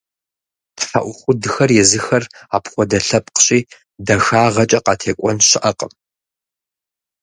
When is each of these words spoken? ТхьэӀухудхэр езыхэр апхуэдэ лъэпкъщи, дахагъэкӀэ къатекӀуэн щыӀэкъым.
ТхьэӀухудхэр 0.77 1.69
езыхэр 1.81 2.23
апхуэдэ 2.55 2.99
лъэпкъщи, 3.07 3.59
дахагъэкӀэ 4.05 4.79
къатекӀуэн 4.85 5.37
щыӀэкъым. 5.47 5.91